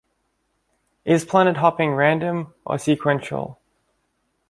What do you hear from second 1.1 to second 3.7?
planet hopping random, or sequential?